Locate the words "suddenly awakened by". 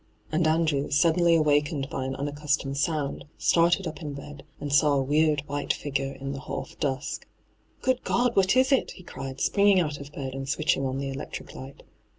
0.89-2.05